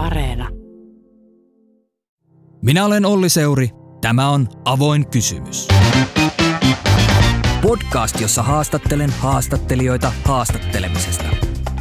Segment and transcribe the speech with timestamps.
[0.00, 0.48] Areena.
[2.62, 3.70] Minä olen Olli Seuri.
[4.00, 5.68] Tämä on Avoin kysymys.
[7.62, 11.24] Podcast, jossa haastattelen haastattelijoita haastattelemisesta.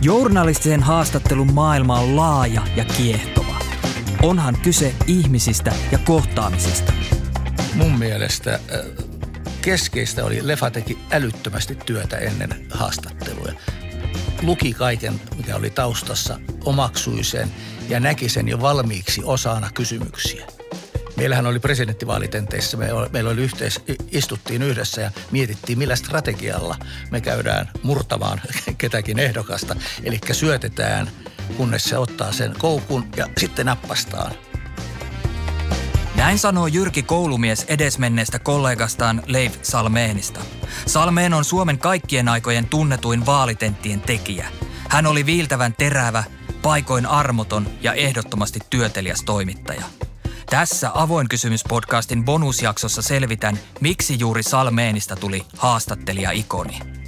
[0.01, 3.55] Journalistisen haastattelun maailma on laaja ja kiehtova.
[4.23, 6.93] Onhan kyse ihmisistä ja kohtaamisista.
[7.75, 8.59] Mun mielestä äh,
[9.61, 13.53] keskeistä oli, Lefa teki älyttömästi työtä ennen haastatteluja.
[14.41, 17.51] Luki kaiken, mikä oli taustassa, omaksui sen
[17.89, 20.45] ja näki sen jo valmiiksi osana kysymyksiä.
[21.17, 23.81] Meillähän oli presidenttivaalitenteissa, me, meillä oli yhteis,
[24.11, 26.75] istuttiin yhdessä ja mietittiin, millä strategialla
[27.11, 28.41] me käydään murtamaan
[28.77, 29.75] ketäkin ehdokasta.
[30.03, 31.09] Eli syötetään,
[31.57, 34.48] kunnes se ottaa sen koukun ja sitten nappastaan.
[36.15, 40.39] Näin sanoo Jyrki Koulumies edesmenneestä kollegastaan Leif Salmeenista.
[40.85, 44.47] Salmeen on Suomen kaikkien aikojen tunnetuin vaalitenttien tekijä.
[44.89, 46.23] Hän oli viiltävän terävä,
[46.61, 49.83] paikoin armoton ja ehdottomasti työteliäs toimittaja.
[50.49, 56.98] Tässä Avoin kysymys-podcastin bonusjaksossa selvitän, miksi juuri Salmeenista tuli haastattelija-ikoni.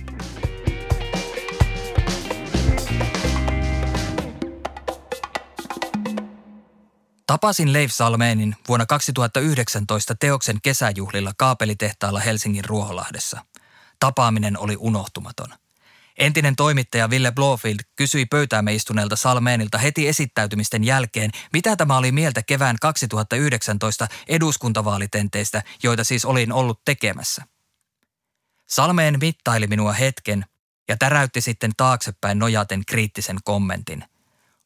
[7.32, 13.46] Tapasin Leif Salmeenin vuonna 2019 teoksen kesäjuhlilla kaapelitehtaalla Helsingin Ruoholahdessa.
[14.00, 15.48] Tapaaminen oli unohtumaton.
[16.18, 22.44] Entinen toimittaja Ville Blofield kysyi pöytäämme istuneelta Salmeenilta heti esittäytymisten jälkeen, mitä tämä oli mieltä
[22.44, 27.44] kevään 2019 eduskuntavaalitenteistä, joita siis olin ollut tekemässä.
[28.68, 30.45] Salmeen mittaili minua hetken
[30.88, 34.04] ja täräytti sitten taaksepäin nojaten kriittisen kommentin.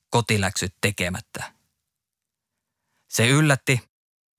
[0.09, 1.54] Kotiläksyt tekemättä.
[3.15, 3.81] Se yllätti,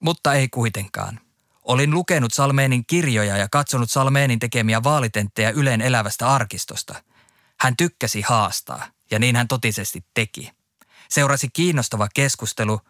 [0.02, 1.20] mutta ei kuitenkaan.
[1.62, 7.02] Olin lukenut Salmeenin kirjoja ja katsonut Salmeenin tekemiä vaalitenttejä Ylen elävästä arkistosta.
[7.60, 10.52] Hän tykkäsi haastaa, ja niin hän totisesti teki.
[11.08, 12.80] Seurasi kiinnostava keskustelu.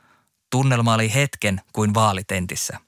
[0.50, 2.80] Tunnelma oli hetken kuin vaalitentissä.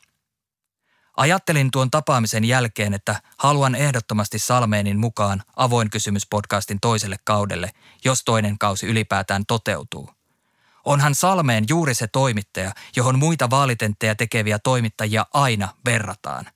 [1.17, 7.71] Ajattelin tuon tapaamisen jälkeen, että haluan ehdottomasti Salmeenin mukaan avoin kysymys podcastin toiselle kaudelle,
[8.05, 10.18] jos toinen kausi ylipäätään toteutuu.
[10.89, 16.47] Onhan Salmeen juuri se toimittaja, johon muita vaalitenttejä tekeviä toimittajia aina verrataan.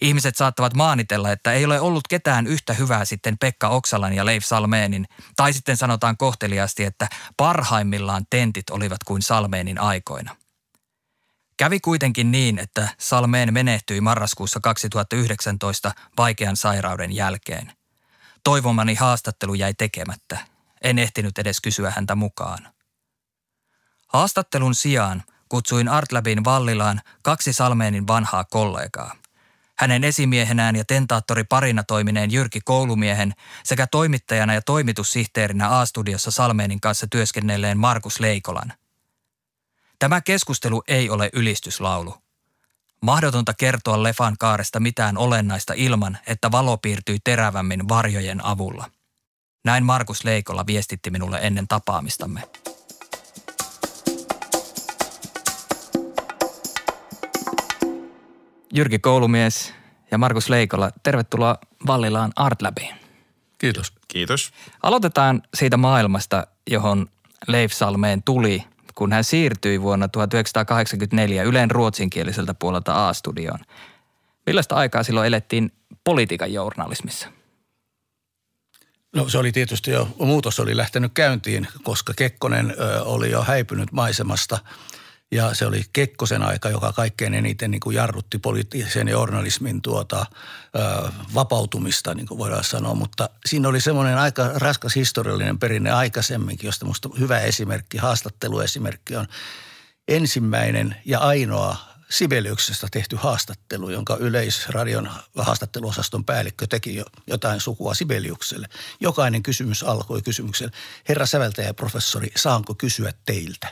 [0.00, 4.44] Ihmiset saattavat maanitella, että ei ole ollut ketään yhtä hyvää sitten Pekka Oksalan ja Leif
[4.44, 5.06] Salmeenin,
[5.36, 10.36] tai sitten sanotaan kohteliasti, että parhaimmillaan tentit olivat kuin Salmeenin aikoina.
[11.56, 17.72] Kävi kuitenkin niin, että Salmeen menehtyi marraskuussa 2019 vaikean sairauden jälkeen.
[18.44, 20.38] Toivomani haastattelu jäi tekemättä.
[20.82, 22.77] En ehtinyt edes kysyä häntä mukaan.
[24.08, 29.16] Haastattelun sijaan kutsuin Artlabin Vallilaan kaksi Salmeenin vanhaa kollegaa.
[29.78, 37.06] Hänen esimiehenään ja tentaattori parina toimineen Jyrki Koulumiehen sekä toimittajana ja toimitussihteerinä A-studiossa Salmeenin kanssa
[37.10, 38.72] työskennelleen Markus Leikolan.
[39.98, 42.14] Tämä keskustelu ei ole ylistyslaulu.
[43.02, 48.90] Mahdotonta kertoa Lefan kaaresta mitään olennaista ilman, että valo piirtyi terävämmin varjojen avulla.
[49.64, 52.42] Näin Markus Leikola viestitti minulle ennen tapaamistamme.
[58.74, 59.74] Jyrki Koulumies
[60.10, 62.94] ja Markus Leikola, tervetuloa Vallilaan Art Labiin.
[63.58, 63.92] Kiitos.
[64.08, 64.52] Kiitos.
[64.82, 67.06] Aloitetaan siitä maailmasta, johon
[67.46, 68.64] Leif Salmeen tuli,
[68.94, 73.58] kun hän siirtyi vuonna 1984 Ylen ruotsinkieliseltä puolelta A-studioon.
[74.46, 75.72] Millaista aikaa silloin elettiin
[76.04, 77.28] politiikan journalismissa?
[79.16, 83.92] No se oli tietysti jo, muutos oli lähtenyt käyntiin, koska Kekkonen ö, oli jo häipynyt
[83.92, 84.58] maisemasta–
[85.30, 90.26] ja se oli Kekkosen aika, joka kaikkein eniten niin kuin jarrutti poliittisen journalismin tuota,
[90.76, 92.94] ö, vapautumista, niin kuin voidaan sanoa.
[92.94, 99.26] Mutta siinä oli semmoinen aika raskas historiallinen perinne aikaisemminkin, josta minusta hyvä esimerkki, haastatteluesimerkki on
[100.08, 101.76] ensimmäinen ja ainoa
[102.10, 108.68] Sibeliuksesta tehty haastattelu, jonka Yleisradion haastatteluosaston päällikkö teki jo jotain sukua Sibeliukselle.
[109.00, 110.72] Jokainen kysymys alkoi kysymyksellä,
[111.08, 113.68] herra säveltäjä professori, saanko kysyä teiltä?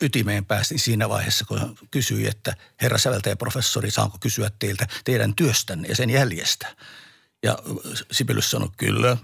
[0.00, 5.88] Ytimeen päästiin siinä vaiheessa, kun kysyi, että herra säveltäjä professori, saanko kysyä teiltä teidän työstänne
[5.88, 6.76] ja sen jäljestä?
[7.42, 7.58] Ja
[8.12, 9.16] Sibelius sanoi kyllä.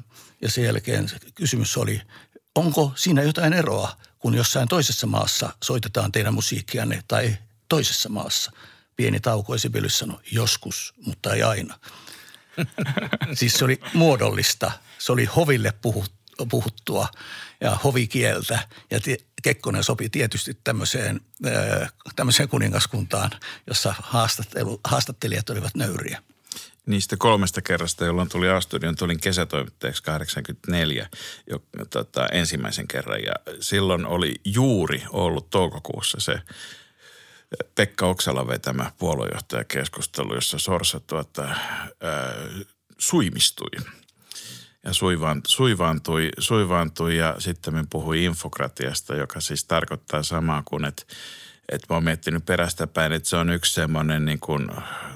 [0.42, 2.02] Ja sen jälkeen kysymys oli,
[2.54, 7.36] onko siinä jotain eroa, kun jossain toisessa maassa soitetaan teidän musiikkianne tai
[7.68, 8.52] toisessa maassa?
[8.96, 11.78] Pieni tauko ja Sibelius sanoi, joskus, mutta ei aina.
[13.38, 14.72] siis se oli muodollista.
[14.98, 15.72] Se oli hoville
[16.50, 17.08] puhuttua
[17.60, 18.68] ja hovikieltä.
[18.90, 19.00] Ja
[19.42, 21.20] Kekkonen sopi tietysti tämmöiseen,
[22.16, 23.30] tämmöiseen kuningaskuntaan,
[23.66, 26.22] jossa haastattelu, haastattelijat olivat nöyriä.
[26.86, 31.08] niistä kolmesta kerrasta, jolloin tuli A-studion, tulin kesätoimittajaksi 84
[31.50, 33.22] jo, tota, ensimmäisen kerran.
[33.22, 36.40] Ja silloin oli juuri ollut toukokuussa se
[37.74, 41.56] Pekka Oksala vetämä puoluejohtajakeskustelu, jossa Sorsa tuota, ää,
[42.98, 43.70] suimistui
[44.84, 51.02] ja suivaan, suivaantui, suivaantui ja sitten me puhui infokratiasta, joka siis tarkoittaa samaa kuin, että
[51.68, 54.68] että mä oon miettinyt perästä päin, että se on yksi semmoinen niin kuin,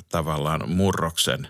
[0.08, 1.48] tavallaan murroksen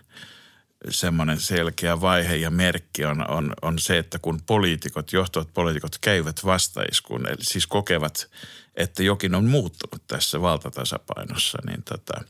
[0.90, 6.44] semmoinen selkeä vaihe ja merkki on, on, on se, että kun poliitikot, johtavat poliitikot käyvät
[6.44, 8.30] vastaiskuun, eli siis kokevat,
[8.74, 12.24] että jokin on muuttunut tässä valtatasapainossa, niin tota,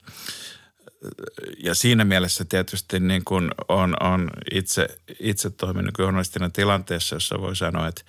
[1.59, 4.89] ja siinä mielessä tietysti niin kuin on, on itse,
[5.21, 8.03] itse toiminut journalistina tilanteessa, jossa voi sanoa, että,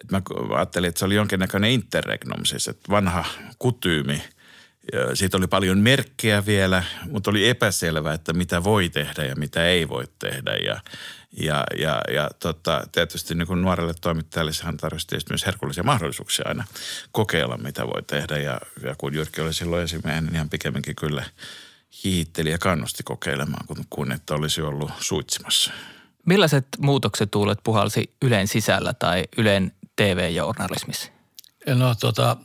[0.00, 0.22] että mä
[0.56, 3.24] ajattelin, että se oli jonkinnäköinen interregnum, siis että vanha
[3.58, 4.22] kutyymi.
[4.92, 9.66] Ja siitä oli paljon merkkejä vielä, mutta oli epäselvää, että mitä voi tehdä ja mitä
[9.66, 10.54] ei voi tehdä.
[10.54, 10.80] Ja,
[11.40, 16.64] ja, ja, ja tota, tietysti niin kuin nuorelle toimittajalle sehän tarvitsi myös herkullisia mahdollisuuksia aina
[17.12, 18.38] kokeilla, mitä voi tehdä.
[18.38, 21.24] Ja, ja kun Jyrki oli silloin esimiehenä, niin ihan pikemminkin kyllä–
[22.04, 25.72] hiitteli ja kannusti kokeilemaan, kun, kun että olisi ollut suitsimassa.
[26.26, 31.10] Millaiset muutokset tuulet puhalsi Ylen sisällä tai Ylen TV-journalismissa?
[31.66, 32.36] No tota,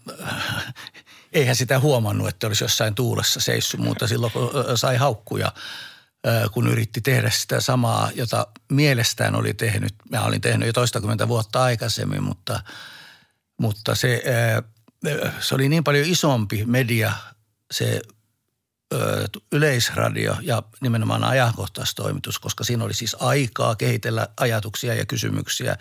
[1.34, 5.52] eihän sitä huomannut, että olisi jossain tuulessa seissyt, mutta silloin kun sai haukkuja,
[6.52, 9.94] kun yritti tehdä sitä samaa, jota mielestään oli tehnyt.
[10.10, 12.60] Mä olin tehnyt jo toistakymmentä vuotta aikaisemmin, mutta,
[13.58, 14.24] mutta se,
[15.40, 17.14] se oli niin paljon isompi media,
[17.72, 18.02] se
[19.52, 25.78] yleisradio ja nimenomaan ajankohtaistoimitus, koska siinä oli siis aikaa kehitellä ajatuksia ja kysymyksiä.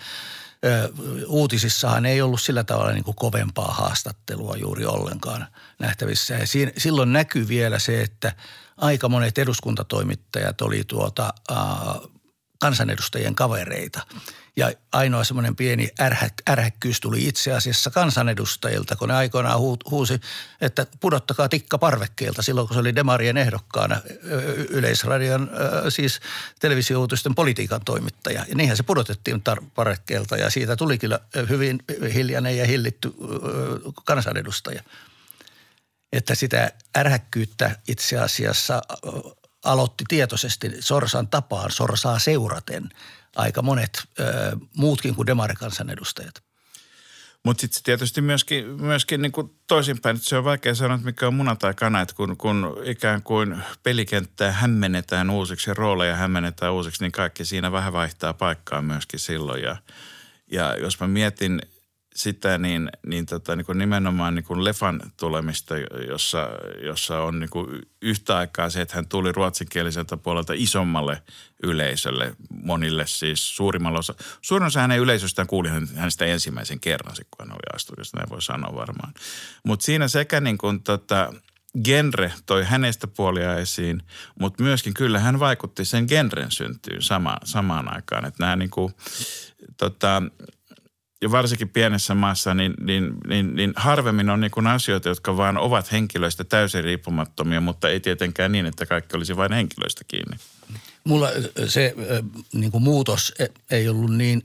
[1.27, 5.47] Uutisissahan ei ollut sillä tavalla niin kuin kovempaa haastattelua juuri ollenkaan
[5.79, 6.35] nähtävissä.
[6.35, 8.33] Ja silloin näkyy vielä se, että
[8.77, 11.59] aika monet eduskuntatoimittajat oli tuota, äh,
[12.67, 14.01] kansanedustajien kavereita.
[14.57, 19.61] Ja ainoa semmoinen pieni ärhä, ärhäkkyys tuli itse asiassa kansanedustajilta, kun ne aikoinaan
[19.91, 20.21] huusi,
[20.61, 24.01] että pudottakaa tikka parvekkeelta silloin, kun se oli Demarien ehdokkaana
[24.69, 25.51] Yleisradion,
[25.89, 26.21] siis
[26.61, 28.45] televisiouutisten politiikan toimittaja.
[28.49, 29.43] Ja niinhän se pudotettiin
[29.75, 31.85] parvekkeelta ja siitä tuli kyllä hyvin
[32.15, 33.15] hiljainen ja hillitty
[34.05, 34.83] kansanedustaja.
[36.13, 38.83] Että sitä ärhäkkyyttä itse asiassa
[39.67, 42.89] aloitti tietoisesti Sorsan tapaan, Sorsaa seuraten
[43.37, 44.25] aika monet ö,
[44.77, 46.47] muutkin kuin demarikansanedustajat.
[47.45, 51.27] Mutta sitten tietysti myöskin, myöskin niin kuin toisinpäin, että se on vaikea sanoa, että mikä
[51.27, 56.73] on muna tai kana, että kun, kun ikään kuin pelikenttää hämmennetään uusiksi ja rooleja hämmennetään
[56.73, 59.63] uusiksi, niin kaikki siinä vähän vaihtaa paikkaa myöskin silloin.
[59.63, 59.77] Ja,
[60.53, 61.63] ja jos mä mietin
[62.17, 65.75] sitä, niin, niin, tota, niin kuin nimenomaan niin kuin Lefan tulemista,
[66.09, 66.49] jossa,
[66.85, 71.23] jossa on niin kuin yhtä aikaa se, että hän tuli ruotsinkieliseltä puolelta isommalle
[71.63, 74.15] yleisölle, monille siis suurimmalla osa.
[74.43, 78.75] Suurin osa hänen yleisöstään kuuli hänestä ensimmäisen kerran, kun hän oli astudiossa, näin voi sanoa
[78.75, 79.15] varmaan.
[79.65, 81.33] Mutta siinä sekä niin kuin tota,
[81.85, 84.03] genre toi hänestä puolia esiin,
[84.41, 88.25] mutta myöskin kyllä hän vaikutti sen genren syntyyn sama, samaan aikaan.
[88.25, 88.95] Että nämä niin kuin,
[89.77, 90.23] tota,
[91.23, 95.93] ja varsinkin pienessä maassa, niin, niin, niin, niin harvemmin on niin asioita, jotka vaan ovat
[95.93, 100.37] henkilöistä täysin riippumattomia, mutta ei tietenkään niin, että kaikki olisi vain henkilöistä kiinni.
[101.05, 101.29] Mulla
[101.67, 101.95] se
[102.53, 104.43] niin kuin muutos e, ei ollut niin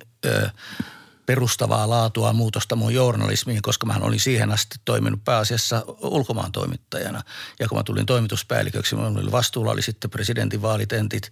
[1.31, 7.21] perustavaa laatua muutosta mun journalismiin, koska mä olin siihen asti toiminut pääasiassa ulkomaan toimittajana.
[7.59, 11.31] Ja kun mä tulin toimituspäälliköksi, mulla oli vastuulla oli sitten presidentin vaalitentit,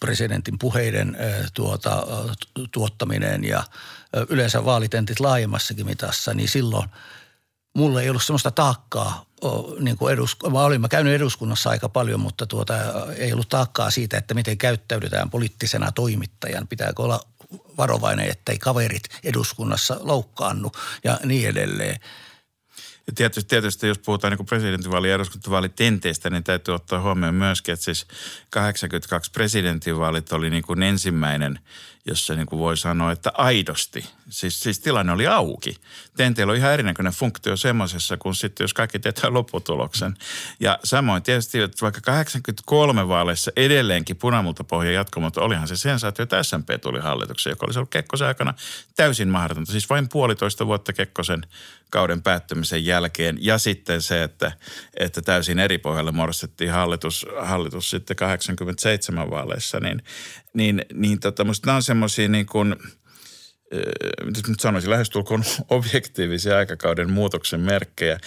[0.00, 1.16] presidentin puheiden
[1.54, 2.06] tuota,
[2.72, 3.62] tuottaminen ja
[4.28, 6.88] yleensä vaalitentit laajemmassakin mitassa, niin silloin
[7.76, 9.24] mulla ei ollut sellaista taakkaa
[9.80, 12.74] niin kuin edus, mä olin mä käynyt eduskunnassa aika paljon, mutta tuota,
[13.16, 16.68] ei ollut taakkaa siitä, että miten käyttäydytään poliittisena toimittajan.
[16.68, 17.20] Pitääkö olla
[17.76, 20.72] varovainen, ettei kaverit eduskunnassa loukkaannu
[21.04, 22.00] ja niin edelleen.
[23.06, 27.84] Ja tietysti, tietysti jos puhutaan niin presidentinvaali- ja eduskuntavaalitenteistä, niin täytyy ottaa huomioon myöskin, että
[27.84, 28.06] siis
[28.50, 31.58] 82 presidentinvaalit oli niin kuin ensimmäinen,
[32.08, 35.76] jossa niin kuin voi sanoa, että aidosti, siis, siis tilanne oli auki.
[36.16, 40.16] Tenteillä on ihan erinäköinen funktio semmoisessa, kun sitten jos kaikki tietää lopputuloksen.
[40.60, 46.42] Ja samoin tietysti, että vaikka 83 vaaleissa edelleenkin punamultapohja jatkoi, mutta olihan se sensaatio, että
[46.42, 48.54] SMP tuli hallitukseen, joka olisi ollut Kekkosen aikana
[48.96, 49.72] täysin mahdotonta.
[49.72, 51.42] Siis vain puolitoista vuotta Kekkosen
[51.90, 54.52] kauden päättymisen jälkeen ja sitten se, että,
[54.94, 60.02] että täysin eri pohjalle muodostettiin hallitus, hallitus sitten 87 vaaleissa, niin,
[60.54, 62.76] niin, niin tota, musta nämä on semmoisia niin kuin,
[64.24, 68.20] mitä nyt sanoisin, lähestulkoon objektiivisia aikakauden muutoksen merkkejä.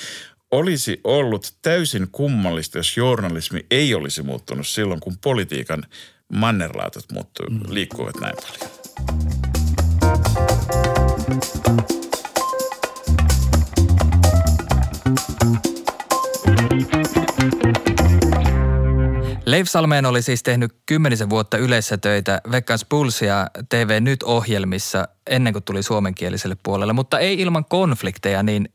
[0.51, 5.86] olisi ollut täysin kummallista, jos journalismi ei olisi muuttunut silloin, kun politiikan
[6.34, 7.60] mannerlaatat muuttuu, mm.
[7.70, 9.40] liikkuvat näin paljon.
[19.62, 25.63] Leif Salmeen oli siis tehnyt kymmenisen vuotta yleisessä töitä Vekkans Pulsia TV Nyt-ohjelmissa ennen kuin
[25.63, 28.74] tuli suomenkieliselle puolelle, mutta ei ilman konflikteja, niin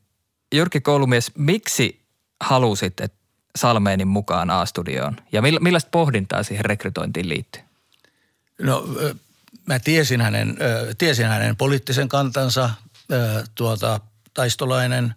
[0.54, 2.00] Jyrki Koulumies, miksi
[2.40, 3.18] halusit että
[3.56, 7.62] Salmeenin mukaan A-studioon ja millaista pohdintaa siihen rekrytointiin liittyy?
[8.62, 8.88] No
[9.66, 10.56] mä tiesin hänen,
[10.98, 12.70] tiesin hänen poliittisen kantansa,
[13.54, 14.00] tuota,
[14.34, 15.14] taistolainen–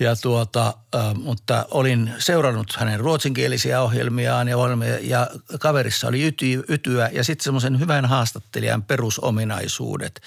[0.00, 0.74] ja tuota,
[1.22, 4.56] mutta olin seurannut hänen ruotsinkielisiä ohjelmiaan ja,
[5.00, 10.20] ja kaverissa oli yti, ytyä ja sitten semmoisen hyvän haastattelijan perusominaisuudet.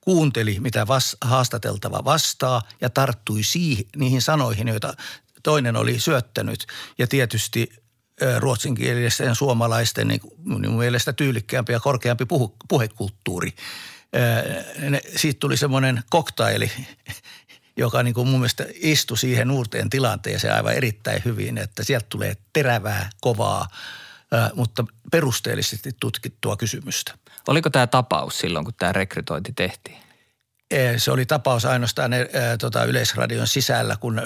[0.00, 4.94] Kuunteli, mitä vas, haastateltava vastaa ja tarttui siihen, niihin sanoihin, joita
[5.42, 6.66] toinen oli syöttänyt.
[6.98, 7.72] Ja tietysti
[8.38, 13.54] ruotsinkielisten suomalaisten niin minun mielestä tyylikkäämpi ja korkeampi puhu, puhekulttuuri.
[15.16, 16.70] Siitä tuli semmoinen koktaili
[17.80, 22.36] joka niin kuin mun mielestä istui siihen uuteen tilanteeseen aivan erittäin hyvin, että sieltä tulee
[22.52, 23.68] terävää, kovaa,
[24.54, 27.12] mutta perusteellisesti tutkittua kysymystä.
[27.48, 29.96] Oliko tämä tapaus silloin, kun tämä rekrytointi tehtiin?
[30.96, 32.22] Se oli tapaus ainoastaan ää,
[32.58, 34.24] tota, Yleisradion sisällä, kun ää,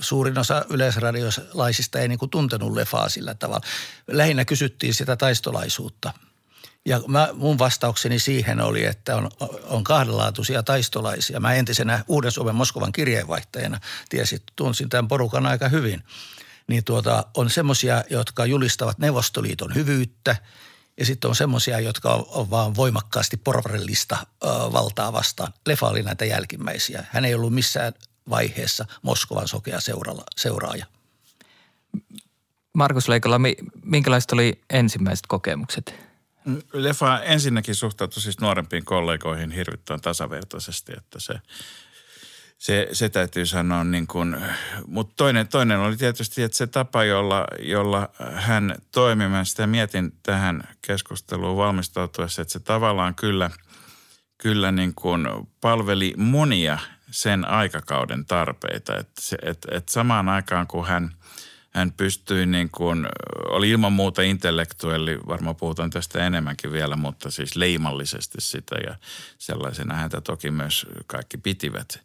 [0.00, 3.66] suurin osa yleisradiolaisista ei niin kuin tuntenut lefaa sillä tavalla.
[4.06, 6.12] Lähinnä kysyttiin sitä taistolaisuutta–
[6.88, 9.30] ja mä, mun vastaukseni siihen oli, että on,
[9.64, 11.40] on kahdenlaatuisia taistolaisia.
[11.40, 16.02] Mä entisenä Uuden Suomen Moskovan kirjeenvaihtajana tiesin, tunsin tämän porukan aika hyvin.
[16.66, 20.36] Niin tuota, on semmoisia, jotka julistavat Neuvostoliiton hyvyyttä
[20.98, 25.52] ja sitten on semmoisia, jotka on, on vaan voimakkaasti porvarillista ö, valtaa vastaan.
[25.66, 27.06] Lefa oli näitä jälkimmäisiä.
[27.10, 27.92] Hän ei ollut missään
[28.30, 30.86] vaiheessa Moskovan sokea seurala, seuraaja.
[32.72, 33.40] Markus Leikola,
[33.84, 36.07] minkälaiset oli ensimmäiset kokemukset
[36.72, 41.34] Leffa ensinnäkin suhtautui siis nuorempiin kollegoihin hirvittävän tasavertaisesti, että se,
[42.58, 44.36] se, se täytyy sanoa niin kuin,
[44.86, 50.12] mutta toinen, toinen oli tietysti, että se tapa, jolla, jolla hän toimi, mä sitä mietin
[50.22, 53.50] tähän keskusteluun valmistautuessa, että se tavallaan kyllä,
[54.38, 55.26] kyllä niin kuin
[55.60, 56.78] palveli monia
[57.10, 61.10] sen aikakauden tarpeita, että, se, että, että samaan aikaan kun hän–
[61.70, 63.06] hän pystyi niin kuin,
[63.48, 68.94] oli ilman muuta intellektuelli, varmaan puhutaan tästä enemmänkin vielä, mutta siis leimallisesti sitä ja
[69.38, 72.00] sellaisena häntä toki myös kaikki pitivät,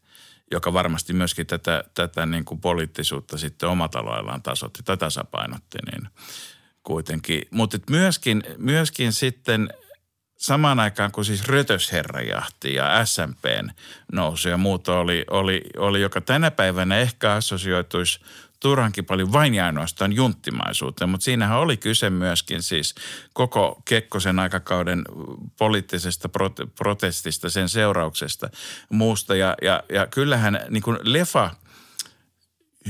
[0.51, 6.08] joka varmasti myöskin tätä, tätä niin kuin poliittisuutta sitten omalla laillaan tasoitti tai tasapainotti, niin
[6.84, 7.41] kuitenkin.
[7.51, 9.70] Mutta myöskin, myöskin sitten
[10.38, 13.70] samaan aikaan, kun siis Rötösherrajahti ja SMPn
[14.12, 18.20] nousu ja muuta oli, oli, oli, joka tänä päivänä ehkä assosioituisi
[18.63, 22.96] turhankin paljon vain ja ainoastaan junttimaisuuteen, mutta siinähän oli kyse myöskin siis
[23.34, 25.03] koko Kekkosen aikakauden
[25.58, 26.29] poliittisesta
[26.77, 28.50] protestista, sen seurauksesta
[28.89, 29.36] muusta.
[29.36, 31.51] Ja, ja, ja kyllähän niin kuin Lefa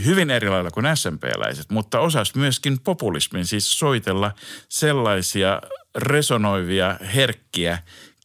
[0.05, 4.31] hyvin eri lailla kuin SMP-läiset, mutta osas myöskin populismin, siis soitella
[4.69, 5.61] sellaisia
[5.95, 7.77] resonoivia, herkkiä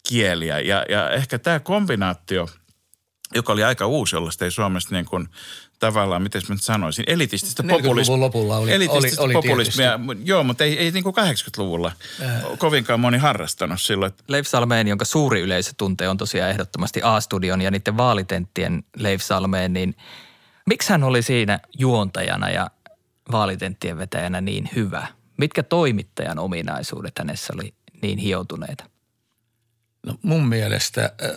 [0.09, 0.61] kieliä.
[0.61, 2.49] Ja, ja ehkä tämä kombinaatio–
[3.35, 5.29] joka oli aika uusi, jollaista ei Suomessa niin kuin
[5.79, 8.21] tavallaan, miten mä nyt sanoisin, elitististä populismia.
[8.21, 11.93] lopulla oli, elitististä oli, oli populismia, joo, mutta ei, ei niin kuin 80-luvulla
[12.23, 12.43] äh.
[12.59, 14.13] kovinkaan moni harrastanut silloin.
[14.29, 19.73] Leif Salmeen, jonka suuri yleisö tuntee, on tosiaan ehdottomasti A-studion ja niiden vaalitenttien Leif Salmeen,
[19.73, 19.97] niin
[20.67, 22.71] miksi hän oli siinä juontajana ja
[23.33, 25.07] vaalitenttien vetäjänä niin hyvä?
[25.37, 28.85] Mitkä toimittajan ominaisuudet hänessä oli niin hioutuneita?
[30.07, 31.31] No mun mielestä äh,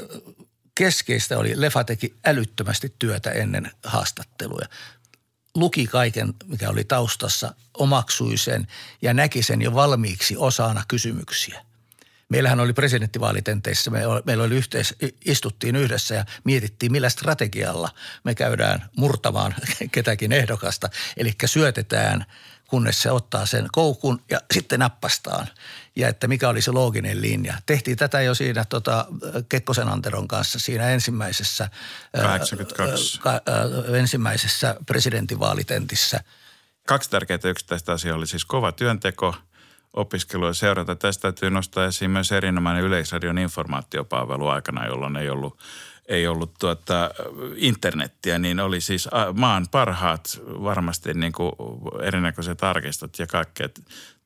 [0.81, 4.67] keskeistä oli, Lefa teki älyttömästi työtä ennen haastatteluja.
[5.55, 8.67] Luki kaiken, mikä oli taustassa, omaksui sen
[9.01, 11.65] ja näki sen jo valmiiksi osana kysymyksiä.
[12.29, 13.91] Meillähän oli presidenttivaalitenteissa,
[14.25, 14.95] meillä oli yhteis,
[15.25, 17.89] istuttiin yhdessä ja mietittiin, millä strategialla
[18.23, 19.55] me käydään murtamaan
[19.91, 20.89] ketäkin ehdokasta.
[21.17, 22.25] Eli syötetään
[22.71, 25.47] kunnes se ottaa sen koukun ja sitten nappastaan.
[25.95, 27.53] Ja että mikä oli se looginen linja.
[27.65, 29.05] Tehtiin tätä jo siinä tota,
[29.49, 31.69] Kekkosen Anteron kanssa siinä ensimmäisessä,
[32.21, 33.19] 82.
[33.25, 36.19] Ää, ää, ensimmäisessä presidentinvaalitentissä.
[36.87, 39.35] Kaksi tärkeää yksittäistä asiaa oli siis kova työnteko,
[39.93, 40.95] opiskelu ja seurata.
[40.95, 45.59] Tästä täytyy nostaa esiin myös erinomainen Yleisradion informaatiopalvelu aikana, jolloin ei ollut–
[46.07, 47.11] ei ollut tuota,
[47.55, 51.51] internettiä, niin oli siis maan parhaat varmasti niin kuin
[52.03, 53.69] erinäköiset arkistot ja kaikkea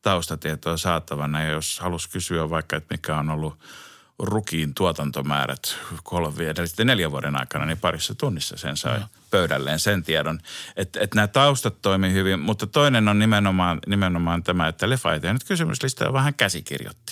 [0.01, 1.43] taustatietoa saatavana.
[1.43, 3.59] Ja jos halusi kysyä vaikka, että mikä on ollut
[4.19, 9.05] rukiin tuotantomäärät kolme, sitten neljän vuoden aikana, niin parissa tunnissa sen sai no.
[9.31, 10.39] pöydälleen sen tiedon.
[10.75, 15.19] Että et nämä taustat toimii hyvin, mutta toinen on nimenomaan, nimenomaan tämä, että Lefa ei
[15.19, 17.04] tehnyt kysymyslistaa, vaan hän käsikirjoitti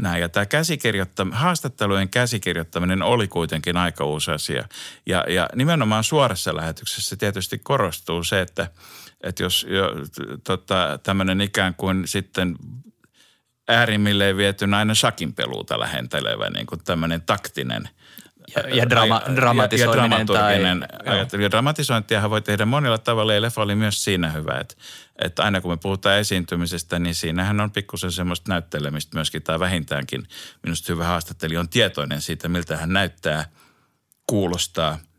[0.00, 0.20] näin.
[0.20, 4.68] Ja tämä käsikirjoittaminen, haastattelujen käsikirjoittaminen oli kuitenkin aika uusi asia.
[5.06, 8.70] Ja, ja nimenomaan suorassa lähetyksessä tietysti korostuu se, että,
[9.20, 9.90] että jos jo,
[10.44, 12.56] tota, tämmöinen ikään kuin sitten
[13.68, 14.94] äärimmilleen viety aina
[15.36, 17.88] peluuta lähentelevä niin kuin tämmöinen taktinen–
[18.56, 20.26] ja, ja drama, dramatisoiminen.
[21.06, 24.58] Ja, ja tai, Ja dramatisointiahan voi tehdä monilla tavalla ja leffa oli myös siinä hyvä,
[24.60, 24.74] että,
[25.24, 30.28] että aina kun me puhutaan esiintymisestä, niin siinähän on pikkusen semmoista näyttelemistä myöskin tai vähintäänkin
[30.62, 33.44] minusta hyvä haastattelija on tietoinen siitä, miltä hän näyttää,
[34.26, 34.98] kuulostaa–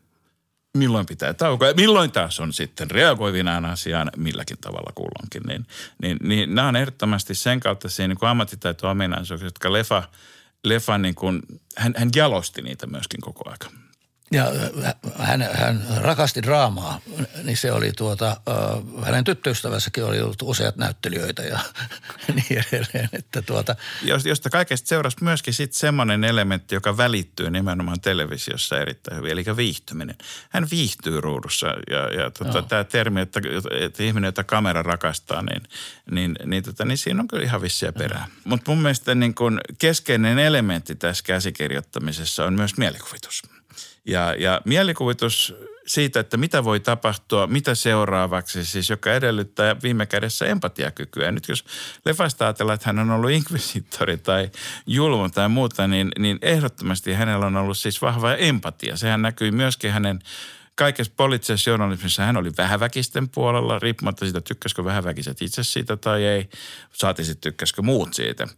[0.78, 5.42] milloin pitää taukoa ja milloin taas on sitten reagoivinaan asiaan milläkin tavalla kulloinkin.
[5.46, 5.66] Niin,
[6.02, 10.02] niin, niin nämä on ehdottomasti sen kaltaisia niin ammattitaito-ominaisuuksia, jotka Lefa,
[10.64, 11.42] Lefa niin kuin,
[11.76, 13.81] hän, hän jalosti niitä myöskin koko ajan.
[14.32, 14.52] Ja
[14.84, 17.00] äh, hän, hän rakasti draamaa,
[17.42, 21.58] niin se oli tuota, äh, hänen tyttöystävässäkin oli ollut useat näyttelijöitä ja
[22.34, 23.08] niin edelleen.
[23.12, 23.76] Että tuota.
[24.24, 30.16] Josta kaikesta seurasi myöskin sitten semmoinen elementti, joka välittyy nimenomaan televisiossa erittäin hyvin, eli viihtyminen.
[30.50, 32.62] Hän viihtyy ruudussa ja, ja tuota, no.
[32.62, 33.40] tämä termi, että,
[33.80, 35.62] että ihminen, jota kamera rakastaa, niin,
[36.10, 38.26] niin, niin, tota, niin siinä on kyllä ihan vissiä perää.
[38.26, 38.34] No.
[38.44, 43.42] Mutta mun mielestä niin kun keskeinen elementti tässä käsikirjoittamisessa on myös mielikuvitus.
[44.06, 45.54] Ja, ja mielikuvitus
[45.86, 51.32] siitä, että mitä voi tapahtua, mitä seuraavaksi, siis joka edellyttää viime kädessä empatiakykyä.
[51.32, 51.64] Nyt jos
[52.04, 54.50] Lefasta ajatellaan, että hän on ollut inkvisiittori tai
[54.86, 58.96] julmo tai muuta, niin, niin ehdottomasti hänellä on ollut siis vahva empatia.
[58.96, 60.18] Sehän näkyy myöskin hänen
[60.74, 66.48] kaikessa poliittisessa journalismissa hän oli vähäväkisten puolella, riippumatta siitä, tykkäskö vähäväkiset itse siitä tai ei,
[66.92, 68.48] saati sitten tykkäskö muut siitä.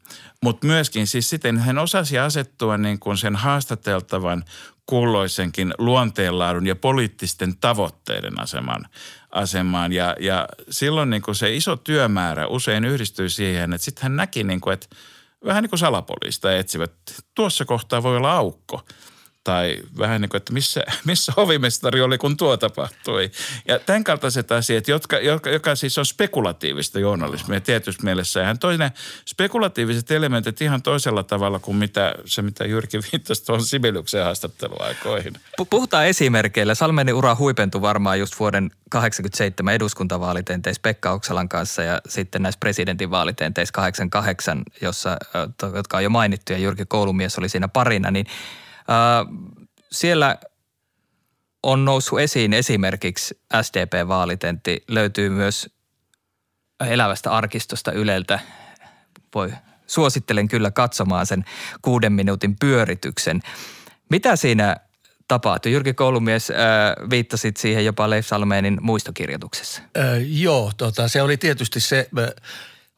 [0.43, 4.45] Mutta myöskin siis siten hän osasi asettua niin kuin sen haastateltavan
[4.87, 8.87] kulloisenkin luonteenlaadun ja poliittisten tavoitteiden aseman,
[9.31, 9.93] asemaan.
[9.93, 14.45] Ja, ja silloin niin kuin se iso työmäärä usein yhdistyi siihen, että sitten hän näki,
[14.45, 14.87] niin kuin, että
[15.45, 16.93] vähän niin kuin salapoliista etsivät,
[17.35, 18.83] tuossa kohtaa voi olla aukko–
[19.45, 23.31] tai vähän niin kuin, että missä, missä hovimestari oli, kun tuo tapahtui.
[23.69, 28.41] Ja tämän kaltaiset asiat, jotka, joka, joka siis on spekulatiivista journalismia tietysti mielessä.
[28.41, 28.91] Ja toinen
[29.25, 35.33] spekulatiiviset elementit ihan toisella tavalla kuin mitä, se, mitä Jyrki viittasi tuohon Sibeliuksen haastatteluaikoihin.
[35.71, 36.75] Puhutaan esimerkkeillä.
[36.75, 43.73] Salmenin ura huipentui varmaan just vuoden 87 eduskuntavaalitenteissa Pekka Oksalan kanssa ja sitten näissä presidentinvaalitenteissä
[43.73, 45.17] 88, jossa,
[45.75, 48.27] jotka on jo mainittu ja Jyrki Koulumies oli siinä parina, niin–
[49.93, 50.37] siellä
[51.63, 55.71] on noussut esiin esimerkiksi SDP-vaalitentti, löytyy myös
[56.81, 58.41] elävästä arkistosta Yleltä.
[59.35, 59.53] Voi,
[59.87, 61.45] suosittelen kyllä katsomaan sen
[61.83, 63.41] kuuden minuutin pyörityksen.
[64.11, 64.77] Mitä siinä
[65.29, 65.73] tapahtui?
[65.73, 66.57] Jyrki Koulumies, äh,
[67.11, 69.83] viittasit siihen jopa Leif Salmeenin muistokirjoituksessa.
[69.99, 72.29] Äh, joo, tota, se oli tietysti se, äh,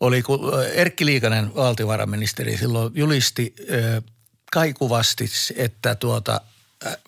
[0.01, 0.40] oli kun
[0.72, 4.03] Erkki Liikanen valtiovarainministeri silloin julisti äh,
[4.52, 6.40] kaikuvasti, että tuota,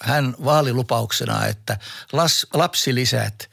[0.03, 1.79] hän vaalilupauksena, että
[2.13, 3.51] las, lapsilisät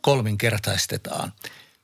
[0.00, 1.32] kolminkertaistetaan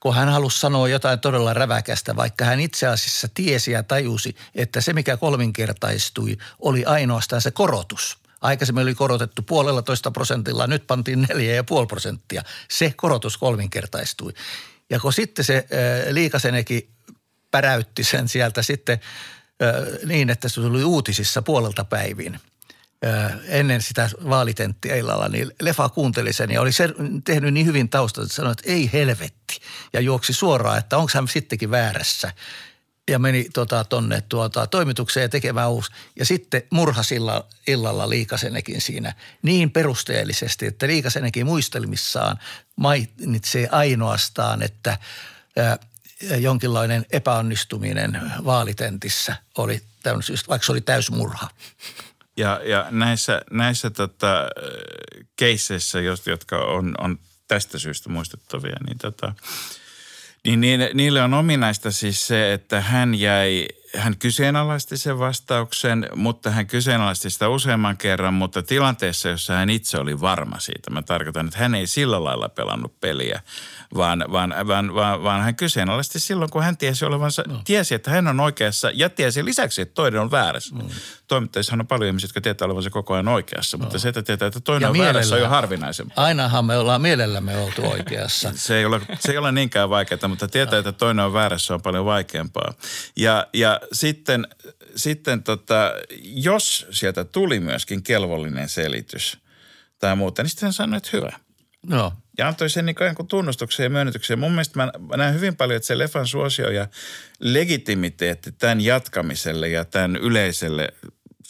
[0.06, 4.80] kun hän halusi sanoa jotain todella räväkästä, vaikka hän itse asiassa tiesi ja tajusi, että
[4.80, 8.18] se mikä kolminkertaistui oli ainoastaan se korotus.
[8.40, 12.42] Aikaisemmin oli korotettu puolella toista prosentilla, nyt pantiin neljä ja puoli prosenttia.
[12.70, 14.32] Se korotus kolminkertaistui.
[14.90, 15.66] Ja kun sitten se
[16.10, 16.90] Liikasenekin
[17.50, 19.00] päräytti sen sieltä sitten–
[20.06, 22.40] niin, että se tuli uutisissa puolelta päivin
[23.48, 26.88] ennen sitä vaalitenttiä illalla, niin Lefa kuunteli sen ja oli se,
[27.24, 29.60] tehnyt niin hyvin taustat, että sanoi, että ei helvetti.
[29.92, 32.32] Ja juoksi suoraan, että onko hän sittenkin väärässä.
[33.10, 35.90] Ja meni tota, tonne tuota, toimitukseen tekemään uusi.
[36.18, 42.38] Ja sitten murhasilla illalla Liikasenekin siinä niin perusteellisesti, että Liikasenekin muistelmissaan
[42.76, 44.98] mainitsee ainoastaan, että
[46.38, 51.48] jonkinlainen epäonnistuminen vaalitentissä oli tämmöistä, vaikka se oli täysmurha.
[52.36, 54.48] Ja, ja näissä, näissä tota,
[55.36, 59.32] keisseissä, jotka on, on tästä syystä muistettavia, niin, tota,
[60.44, 66.50] niin niille, niille on ominaista siis se, että hän jäi, hän kyseenalaisti sen vastauksen, mutta
[66.50, 70.90] hän kyseenalaisti sitä useamman kerran, mutta tilanteessa, jossa hän itse oli varma siitä.
[70.90, 73.40] Mä tarkoitan, että hän ei sillä lailla pelannut peliä,
[73.94, 77.60] vaan, vaan, vaan, vaan, vaan hän kyseenalaisti silloin, kun hän tiesi olevansa, no.
[77.64, 80.74] tiesi, että hän on oikeassa ja tiesi lisäksi, että toinen on väärässä.
[80.74, 80.84] No.
[81.28, 83.82] Toimittajissahan on paljon ihmisiä, jotka tietää olevansa koko ajan oikeassa, no.
[83.82, 86.24] mutta se, että tietää, että toinen ja on väärässä on jo harvinaisempaa.
[86.24, 88.52] Ainahan me ollaan mielellämme oltu oikeassa.
[88.56, 90.78] se, ei ole, se ei ole niinkään vaikeaa, mutta tietää, no.
[90.78, 92.74] että toinen on väärässä on paljon vaikeampaa.
[93.16, 94.46] Ja, ja sitten
[94.96, 99.38] sitten tota, jos sieltä tuli myöskin kelvollinen selitys
[99.98, 101.32] tai muuta, niin sitten hän sanoi, että hyvä.
[101.86, 102.12] No.
[102.38, 104.38] Ja antoi sen niin kuin tunnustuksen ja myönnytyksen.
[104.38, 106.88] Mun mielestä mä, mä näen hyvin paljon, että se leffan suosio ja
[107.40, 110.88] legitimiteetti tämän jatkamiselle ja tämän yleiselle,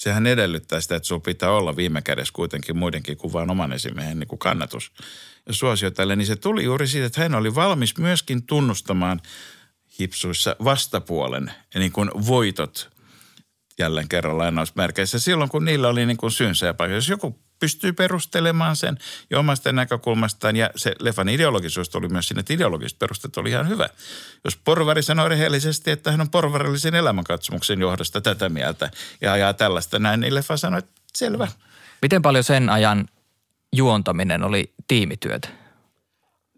[0.01, 4.19] sehän edellyttää sitä, että sulla pitää olla viime kädessä kuitenkin muidenkin kuin vain oman esimiehen
[4.19, 4.93] niin kuin kannatus
[5.47, 6.17] ja suosio tälle.
[6.17, 9.21] Niin se tuli juuri siitä, että hän oli valmis myöskin tunnustamaan
[10.01, 12.91] hipsuissa vastapuolen niin kuin voitot
[13.79, 16.95] jälleen kerran lainausmerkeissä silloin, kun niillä oli niin kuin syynsä ja paikka.
[16.95, 18.99] Jos joku pystyy perustelemaan sen
[19.31, 23.69] jo omasta näkökulmastaan ja se leffan ideologisuus oli myös sinne, että ideologiset perusteet oli ihan
[23.69, 23.89] hyvä.
[24.45, 28.91] Jos porvari sanoi rehellisesti, että hän on porvarillisen elämänkatsomuksen johdosta tätä mieltä
[29.21, 31.49] ja ajaa tällaista näin, niin leffa sanoi, että selvä.
[32.03, 33.09] Miten paljon sen ajan
[33.73, 35.49] juontaminen oli tiimityötä?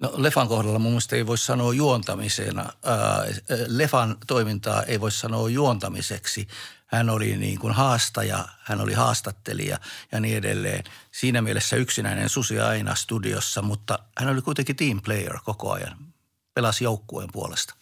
[0.01, 2.73] No Lefan kohdalla mun mielestä ei voi sanoa juontamisena.
[3.67, 6.49] Lefan toimintaa ei voi sanoa juontamiseksi.
[6.88, 9.79] Hän oli niin kuin haastaja, hän oli haastattelija
[10.12, 10.85] ja niin edelleen.
[11.12, 15.98] Siinä mielessä yksinäinen susi aina studiossa, mutta hän oli kuitenkin team player koko ajan.
[16.55, 17.74] Pelasi joukkueen puolesta.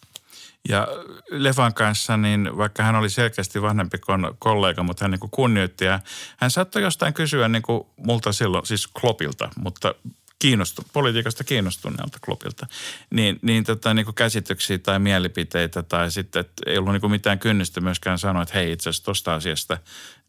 [0.69, 0.87] Ja
[1.29, 3.97] Lefan kanssa, niin vaikka hän oli selkeästi vanhempi
[4.39, 5.99] kollega, mutta hän niin kunnioitti ja
[6.37, 9.95] hän saattoi jostain kysyä niin kuin multa silloin, siis Klopilta, mutta
[10.39, 12.67] kiinnostu, politiikasta kiinnostuneelta klubilta,
[13.13, 17.11] niin, niin, tota, niin kuin käsityksiä tai mielipiteitä tai sitten, että ei ollut niin kuin
[17.11, 19.77] mitään kynnystä myöskään sanoa, että hei itse asiassa tuosta asiasta,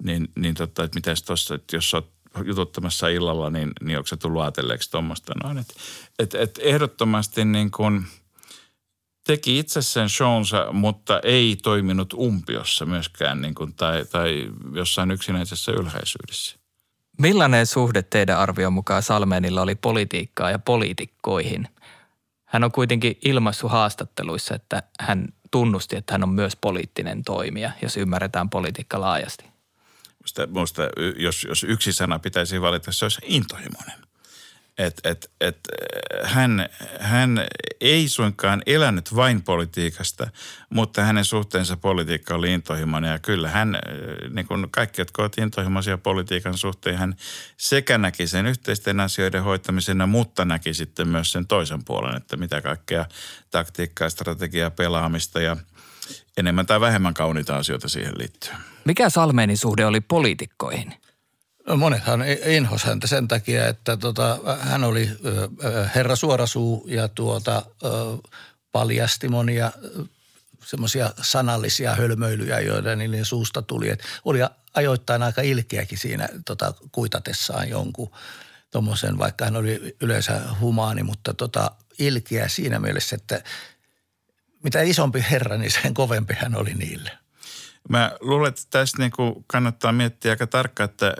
[0.02, 2.06] niin, niin tota, että miten tuossa, että jos olet
[2.44, 5.58] jututtamassa illalla, niin, niin onko se tullut ajatelleeksi tuommoista noin.
[5.58, 5.74] Että
[6.18, 8.06] et, et ehdottomasti niin kuin
[9.26, 15.72] teki itse sen shownsa, mutta ei toiminut umpiossa myöskään niin kuin, tai, tai jossain yksinäisessä
[15.72, 16.57] ylhäisyydessä.
[17.18, 21.68] Millainen suhde teidän arvion mukaan Salmenilla oli politiikkaa ja poliitikkoihin?
[22.44, 27.96] Hän on kuitenkin ilmaissut haastatteluissa, että hän tunnusti, että hän on myös poliittinen toimija, jos
[27.96, 29.44] ymmärretään politiikka laajasti.
[30.22, 30.82] Musta, musta
[31.16, 34.07] jos, jos yksi sana pitäisi valita, se olisi intohimoinen
[34.78, 35.58] että et, et,
[36.22, 36.68] hän,
[37.00, 37.46] hän
[37.80, 40.30] ei suinkaan elänyt vain politiikasta,
[40.70, 43.10] mutta hänen suhteensa politiikka oli intohimoinen.
[43.10, 43.78] Ja kyllä hän,
[44.30, 47.16] niin kuin kaikki, jotka ovat intohimoisia politiikan suhteen, hän
[47.56, 52.60] sekä näki sen yhteisten asioiden hoitamisena, mutta näki sitten myös sen toisen puolen, että mitä
[52.60, 53.06] kaikkea
[53.50, 55.56] taktiikkaa, strategiaa, pelaamista ja
[56.36, 58.52] enemmän tai vähemmän kauniita asioita siihen liittyy.
[58.84, 60.94] Mikä Salmeenin suhde oli poliitikkoihin?
[61.76, 65.10] Monethan inhos häntä sen takia, että tota, hän oli
[65.94, 67.62] herra suorasuu ja tuota,
[68.72, 69.72] paljasti monia
[70.64, 73.90] semmoisia sanallisia hölmöilyjä, joita niiden suusta tuli.
[73.90, 74.38] Et oli
[74.74, 78.10] ajoittain aika ilkeäkin siinä tota, kuitatessaan jonkun
[78.70, 83.42] tuommoisen, vaikka hän oli yleensä humaani, mutta tota, ilkeä siinä mielessä, että
[84.62, 87.10] mitä isompi herra, niin sen kovempi hän oli niille.
[87.88, 91.14] Mä luulen, että tässä niin kuin kannattaa miettiä aika tarkkaan, että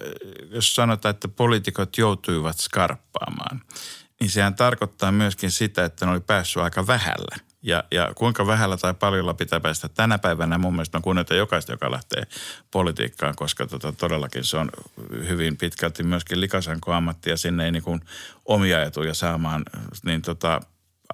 [0.51, 3.61] jos sanotaan, että poliitikot joutuivat skarppaamaan,
[4.21, 7.37] niin sehän tarkoittaa myöskin sitä, että ne oli päässyt aika vähällä.
[7.63, 11.73] Ja, ja kuinka vähällä tai paljolla pitää päästä tänä päivänä, mun mielestä mä kunnioitan jokaista,
[11.73, 12.23] joka lähtee
[12.71, 14.71] politiikkaan, koska tota, todellakin se on
[15.29, 18.01] hyvin pitkälti myöskin likasanko ammatti ja sinne ei niin kuin
[18.45, 19.63] omia etuja saamaan,
[20.05, 20.61] niin tota,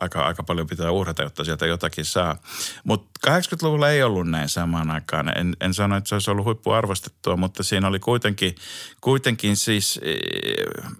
[0.01, 2.37] aika, aika paljon pitää uhrata, jotta sieltä jotakin saa.
[2.85, 5.39] Mutta 80-luvulla ei ollut näin samaan aikaan.
[5.39, 8.55] En, en sano, että se olisi ollut huippuarvostettua, mutta siinä oli kuitenkin,
[9.01, 10.15] kuitenkin siis e,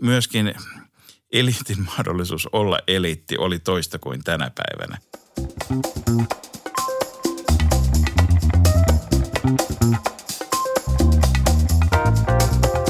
[0.01, 0.55] myöskin
[1.33, 4.99] eliitin mahdollisuus olla eliitti oli toista kuin tänä päivänä.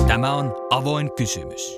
[0.06, 1.76] Tämä on avoin kysymys.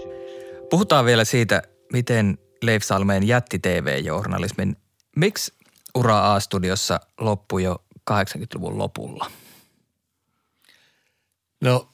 [0.71, 1.63] Puhutaan vielä siitä,
[1.93, 4.77] miten Leif Salmeen jätti TV-journalismin.
[5.17, 5.55] Miksi
[5.95, 9.31] ura A-studiossa loppui jo 80-luvun lopulla?
[11.61, 11.93] No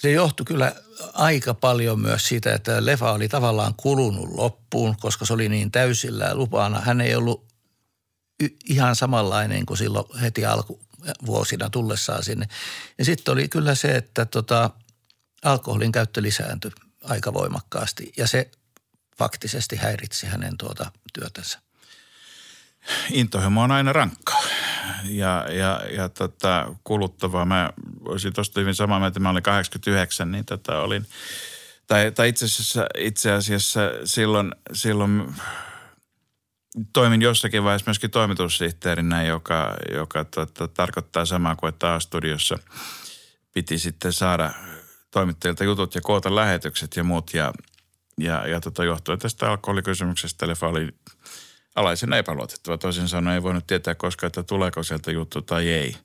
[0.00, 0.72] se johtui kyllä
[1.12, 6.34] aika paljon myös siitä, että Lefa oli tavallaan kulunut loppuun, koska se oli niin täysillä
[6.34, 6.80] lupana.
[6.80, 7.46] Hän ei ollut
[8.42, 12.48] y- ihan samanlainen kuin silloin heti alkuvuosina tullessaan sinne.
[12.98, 14.70] Ja sitten oli kyllä se, että tota,
[15.44, 16.70] alkoholin käyttö lisääntyi
[17.04, 18.50] aika voimakkaasti ja se
[19.18, 21.58] faktisesti häiritsi hänen tuota työtänsä?
[23.10, 24.42] Intohimo on aina rankkaa
[25.04, 27.44] ja, ja, ja tota, kuluttavaa.
[27.44, 27.70] Mä
[28.04, 31.06] olisin tuosta hyvin samaa mieltä, mä olin 89, niin tota olin,
[31.86, 35.34] tai, tai itse, asiassa, itse asiassa silloin, silloin
[36.92, 42.58] toimin jossakin vaiheessa myöskin toimitussihteerinä, joka, joka tota, tarkoittaa samaa kuin, että A-studiossa
[43.52, 44.50] piti sitten saada
[45.10, 47.34] toimittajilta jutut ja koota lähetykset ja muut.
[47.34, 47.52] Ja,
[48.20, 50.88] ja, ja tota, johtuen tästä alkoholikysymyksestä Lefa oli
[51.74, 52.78] alaisen epäluotettava.
[52.78, 55.96] Toisin sanoen ei voinut tietää koskaan, että tuleeko sieltä juttu tai ei.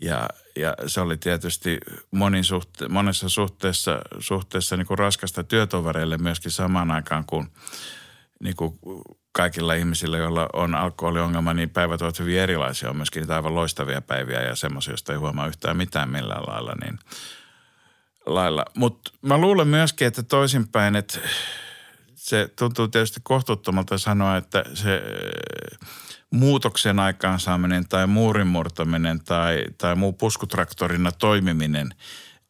[0.00, 1.78] Ja, ja se oli tietysti
[2.10, 7.50] monin suhte- monessa suhteessa, suhteessa niin kuin raskasta työtovereille myöskin samaan aikaan, kun
[8.40, 8.78] niin kuin
[9.32, 12.90] kaikilla ihmisillä, joilla on alkoholiongelma, niin päivät ovat hyvin erilaisia.
[12.90, 16.74] On myöskin niitä aivan loistavia päiviä ja semmoisia, joista ei huomaa yhtään mitään millään lailla.
[16.84, 16.98] Niin
[18.34, 18.64] lailla.
[18.76, 21.18] Mutta mä luulen myöskin, että toisinpäin, että
[22.14, 25.02] se tuntuu tietysti kohtuuttomalta sanoa, että se
[26.30, 31.90] muutoksen aikaansaaminen tai muurin murtaminen tai, tai muu puskutraktorina toimiminen,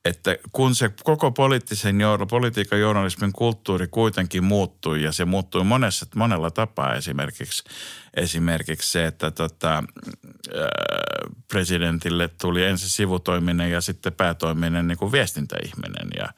[0.04, 1.98] että kun se koko poliittisen,
[2.30, 7.64] politiikan journalismin kulttuuri kuitenkin muuttui ja se muuttui monessa, monella tapaa esimerkiksi–
[8.18, 9.82] esimerkiksi se, että tota,
[11.48, 16.08] presidentille tuli ensin sivutoiminen ja sitten päätoiminen niin kuin viestintäihminen.
[16.16, 16.28] Ja,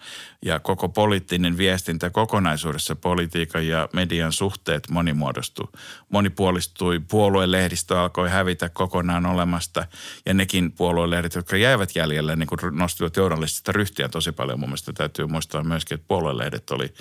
[0.45, 5.69] ja koko poliittinen viestintä kokonaisuudessa politiikan ja median suhteet monimuodostui,
[6.09, 9.87] monipuolistui, puoluelehdistö alkoi hävitä kokonaan olemasta
[10.27, 14.61] ja nekin puoluelehdit, jotka jäivät jäljelle, niin kuin nostivat journalistista ryhtiä tosi paljon.
[14.61, 16.95] Mun mielestä täytyy muistaa myöskin, että puoluelehdet oli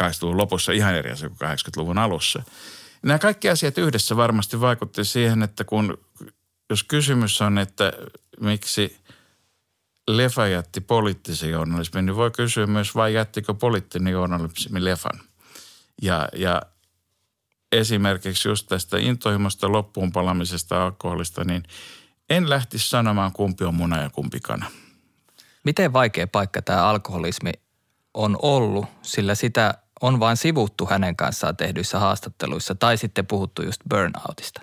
[0.00, 2.42] 80-luvun lopussa ihan eri asia kuin 80-luvun alussa–
[3.02, 5.98] Nämä kaikki asiat yhdessä varmasti vaikutti siihen, että kun,
[6.70, 7.92] jos kysymys on, että
[8.40, 8.96] miksi
[10.08, 15.20] Lefa jätti poliittisen journalismin, niin voi kysyä myös, vai jättikö poliittinen journalismi Lefan.
[16.02, 16.62] Ja, ja
[17.72, 21.62] esimerkiksi just tästä intohimosta loppuun palamisesta alkoholista, niin
[22.30, 24.66] en lähtisi sanomaan kumpi on muna ja kumpi kana.
[25.64, 27.52] Miten vaikea paikka tämä alkoholismi
[28.14, 33.80] on ollut, sillä sitä on vain sivuttu hänen kanssaan tehdyissä haastatteluissa tai sitten puhuttu just
[33.90, 34.62] burnoutista?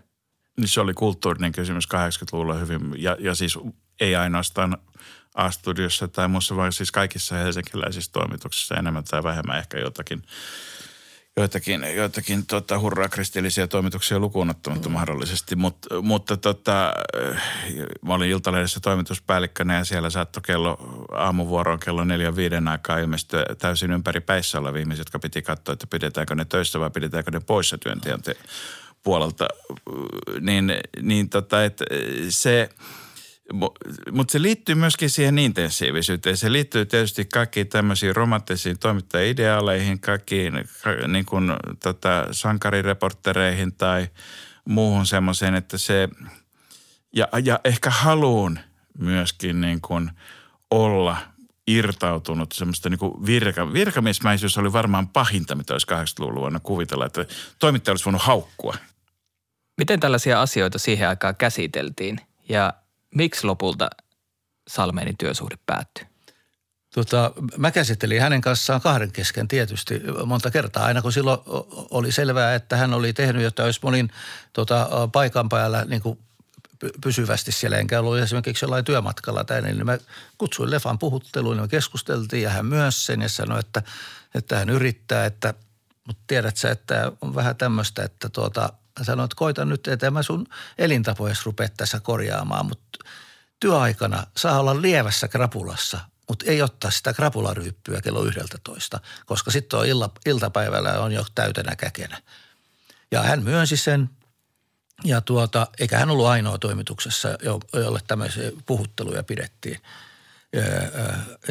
[0.58, 3.58] Niin se oli kulttuurinen kysymys 80-luvulla hyvin ja, ja siis
[4.00, 4.78] ei ainoastaan
[5.36, 10.24] A-studiossa tai muussa, vaan siis kaikissa helsinkiläisissä toimituksissa enemmän tai vähemmän ehkä jotakin–
[11.40, 14.94] joitakin, joitakin tota, hurraa kristillisiä toimituksia lukuun ottamatta mm.
[14.94, 16.94] mahdollisesti, Mut, mutta tota,
[18.06, 23.92] mä olin Iltalehdessä toimituspäällikkönä ja siellä saattoi kello aamuvuoroon kello neljän viiden aikaa ilmestyä täysin
[23.92, 27.78] ympäri päissä olevia ihmisiä, jotka piti katsoa, että pidetäänkö ne töissä vai pidetäänkö ne poissa
[27.78, 28.20] työntekijän
[29.04, 29.48] puolelta.
[30.42, 31.86] Niin, niin tota, että
[32.30, 32.70] se–
[34.12, 36.38] mutta se liittyy myöskin siihen intensiivisyyteen.
[36.38, 40.54] Se liittyy tietysti kaikkiin tämmöisiin romanttisiin toimittajaideaaleihin, kaikkiin
[41.08, 41.52] niin kuin,
[41.84, 44.08] tota, sankarireportereihin tai
[44.66, 46.10] muuhun semmoiseen, että se,
[47.16, 48.60] ja, ja ehkä haluun
[48.98, 50.12] myöskin niin kuin
[50.72, 51.18] olla
[51.68, 57.26] irtautunut semmoista niin kuin virka, virkamiesmäisyys oli varmaan pahinta, mitä olisi 80-luvulla kuvitella, että
[57.60, 58.76] toimittaja olisi voinut haukkua.
[59.78, 62.20] Miten tällaisia asioita siihen aikaan käsiteltiin?
[62.50, 62.74] Ja
[63.16, 63.90] miksi lopulta
[64.68, 66.06] Salmeenin työsuhde päättyi?
[66.94, 70.86] Tota, mä käsittelin hänen kanssaan kahden kesken tietysti monta kertaa.
[70.86, 71.40] Aina kun silloin
[71.90, 74.10] oli selvää, että hän oli tehnyt jotain, jos mä olin
[74.54, 76.20] tota, paikan päällä niin kuin
[77.04, 79.98] pysyvästi siellä, enkä ollut esimerkiksi jollain työmatkalla tänne, niin mä
[80.38, 83.84] kutsuin Lefan puhutteluun ja me keskusteltiin ja hän myös sen ja sanoi, että,
[84.36, 85.54] että hän yrittää, että
[86.08, 90.12] mutta tiedät sä, että on vähän tämmöistä, että tuota, Mä sanoin, että koita nyt, että
[90.12, 93.00] mä sun elintapoja rupea tässä korjaamaan, mutta
[93.60, 99.86] työaikana saa olla lievässä krapulassa, mutta ei ottaa sitä krapularyyppyä kello 11, koska sitten on
[99.86, 102.22] illa, iltapäivällä on jo täytenä käkenä.
[103.12, 104.10] Ja hän myönsi sen,
[105.04, 107.30] ja tuota, eikä hän ollut ainoa toimituksessa,
[107.74, 109.82] jolle tämmöisiä puhutteluja pidettiin.
[110.54, 110.62] Ja,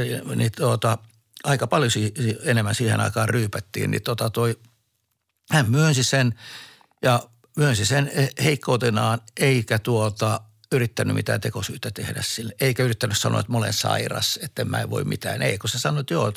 [0.04, 0.98] ja, niin tuota,
[1.44, 4.58] aika paljon si, enemmän siihen aikaan ryypättiin, niin tuota toi,
[5.50, 6.34] hän myönsi sen
[7.02, 7.22] ja
[7.58, 8.10] myönsi sen
[8.44, 10.40] heikkoutenaan eikä tuota
[10.72, 12.52] yrittänyt mitään tekosyytä tehdä sille.
[12.60, 15.42] Eikä yrittänyt sanoa, että mä olen sairas, että mä en voi mitään.
[15.42, 16.32] Ei, kun se sanoi, että joo,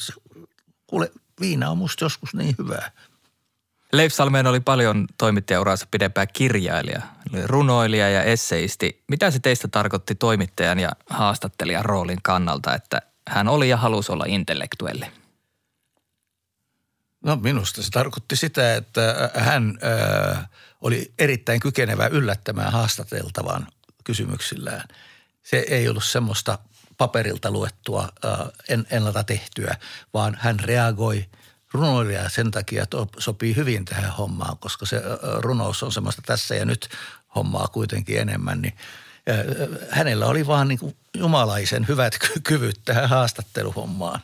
[0.87, 2.91] kuule, viina on musta joskus niin hyvää.
[3.93, 7.01] Leif Salmeen oli paljon toimittajauraansa pidempää kirjailija,
[7.45, 9.03] runoilija ja esseisti.
[9.07, 14.25] Mitä se teistä tarkoitti toimittajan ja haastattelijan roolin kannalta, että hän oli ja halusi olla
[14.27, 15.20] intellektuelli?
[17.21, 20.49] No minusta se tarkoitti sitä, että hän äh,
[20.81, 23.67] oli erittäin kykenevä yllättämään haastateltavan
[24.03, 24.87] kysymyksillään.
[25.43, 26.59] Se ei ollut semmoista
[26.97, 28.09] paperilta luettua,
[28.69, 29.75] en, ennalta tehtyä,
[30.13, 31.25] vaan hän reagoi
[31.73, 35.01] runoilija sen takia to, sopii hyvin tähän hommaan, koska se
[35.37, 36.89] runous on semmoista tässä ja nyt
[37.35, 38.73] hommaa kuitenkin enemmän, niin
[39.89, 44.21] hänellä oli vaan niin kuin jumalaisen hyvät kyvyt tähän haastatteluhommaan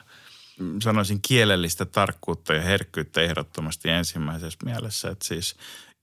[0.83, 5.09] sanoisin kielellistä tarkkuutta ja herkkyyttä ehdottomasti ensimmäisessä mielessä.
[5.09, 5.55] Että siis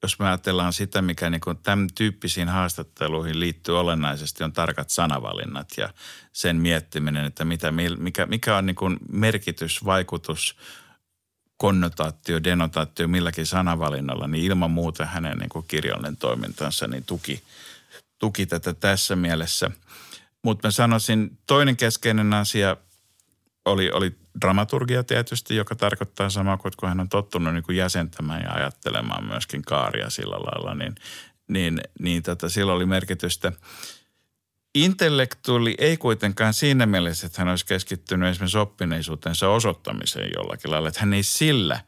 [0.02, 5.68] jos me ajatellaan sitä, mikä niin kuin tämän tyyppisiin haastatteluihin liittyy olennaisesti, on tarkat sanavalinnat
[5.76, 5.88] ja
[6.32, 10.56] sen miettiminen, että mitä, mikä, mikä on niin kuin merkitys, vaikutus,
[11.56, 17.42] konnotaatio, denotaatio milläkin sanavalinnalla, niin ilman muuta hänen niin kuin kirjallinen toimintansa niin tuki,
[18.18, 19.70] tuki tätä tässä mielessä.
[20.42, 22.76] Mutta mä sanoisin, toinen keskeinen asia
[23.64, 28.42] oli, oli dramaturgia tietysti, joka tarkoittaa samaa kuin kun hän on tottunut niin kuin jäsentämään
[28.42, 30.94] ja ajattelemaan myöskin kaaria sillä lailla, niin,
[31.48, 33.52] niin, niin tota, sillä oli merkitystä.
[34.74, 41.00] Intellektuaali ei kuitenkaan siinä mielessä, että hän olisi keskittynyt esimerkiksi oppineisuutensa osoittamiseen jollakin lailla, että
[41.00, 41.80] hän ei sillä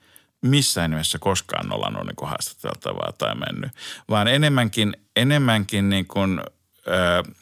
[0.43, 3.73] missään nimessä koskaan olla niin kuin haastateltavaa tai mennyt,
[4.11, 6.41] vaan enemmänkin, enemmänkin niin kuin,
[6.89, 7.35] äh,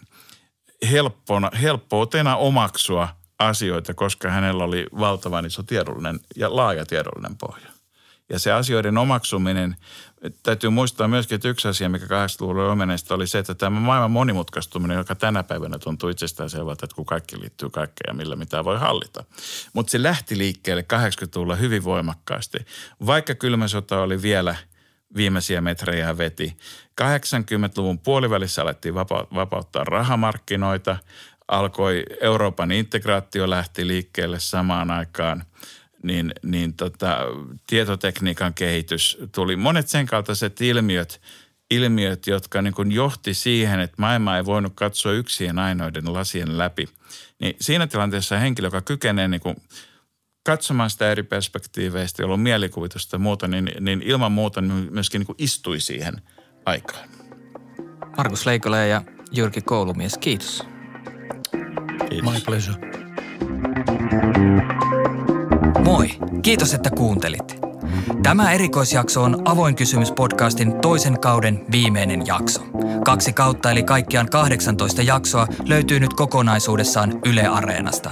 [0.90, 3.08] helppona, helppoutena omaksua
[3.46, 7.68] asioita, koska hänellä oli valtavan iso tiedollinen ja laaja tiedollinen pohja.
[8.28, 9.76] Ja se asioiden omaksuminen,
[10.42, 14.96] täytyy muistaa myöskin, että yksi asia, mikä 80-luvulla omeneista oli se, että tämä maailman monimutkaistuminen,
[14.96, 18.78] joka tänä päivänä tuntuu itsestään selvältä, että kun kaikki liittyy kaikkeen ja millä mitä voi
[18.78, 19.24] hallita.
[19.72, 22.58] Mutta se lähti liikkeelle 80-luvulla hyvin voimakkaasti.
[23.06, 24.56] Vaikka kylmä sota oli vielä
[25.16, 26.56] viimeisiä metrejä veti.
[27.02, 28.94] 80-luvun puolivälissä alettiin
[29.34, 30.96] vapauttaa rahamarkkinoita,
[31.48, 35.44] alkoi Euroopan integraatio lähti liikkeelle samaan aikaan–
[36.04, 37.18] niin, niin tota,
[37.66, 39.56] tietotekniikan kehitys tuli.
[39.56, 41.20] Monet sen kaltaiset ilmiöt,
[41.70, 46.88] ilmiöt jotka niin kuin johti siihen, että maailma ei voinut katsoa yksien ainoiden lasien läpi.
[47.40, 49.56] Niin siinä tilanteessa henkilö, joka kykenee niin kuin
[50.46, 55.26] katsomaan sitä eri perspektiiveistä, jolla on mielikuvitusta ja muuta, niin, niin ilman muuta myöskin niin
[55.26, 56.22] kuin istui siihen
[56.66, 57.08] aikaan.
[58.16, 59.02] Markus Leikola ja
[59.32, 60.73] Jyrki Koulumies, kiitos.
[62.14, 62.32] Kiitos.
[62.32, 62.76] My pleasure.
[65.84, 66.10] Moi,
[66.42, 67.64] kiitos että kuuntelit.
[68.22, 72.62] Tämä erikoisjakso on Avoin kysymys podcastin toisen kauden viimeinen jakso.
[73.04, 78.10] Kaksi kautta eli kaikkiaan 18 jaksoa löytyy nyt kokonaisuudessaan Yle Areenasta.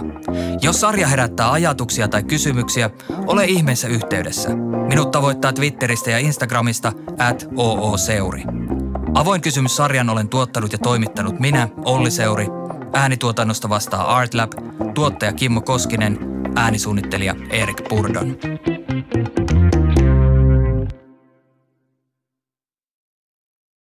[0.63, 2.91] Jos sarja herättää ajatuksia tai kysymyksiä,
[3.27, 4.51] ole ihmeessä yhteydessä.
[4.89, 8.45] Minut tavoittaa Twitteristä ja Instagramista at ooseuri.
[9.15, 12.62] Avoin kysymys sarjan olen tuottanut ja toimittanut minä, Olli Seuri.
[12.93, 14.53] Äänituotannosta vastaa Artlab,
[14.95, 16.19] tuottaja Kimmo Koskinen–
[16.57, 18.37] äänisuunnittelija Erik Purdon.